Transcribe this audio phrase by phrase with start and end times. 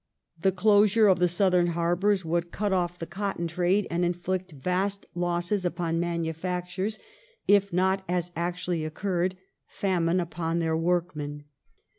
[0.41, 4.15] The closure of the Southern harbours would cut off the cotton trade, and ^2 LIFE
[4.15, 4.15] OF VISCOUNT PALMEE8T0N.
[4.49, 6.99] inflict vast losses upon manufactorers,
[7.47, 9.37] if not, as actually occurred,
[9.67, 11.43] famine upon their workmen.